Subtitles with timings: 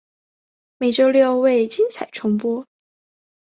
[0.79, 2.65] 每周六为精彩重播。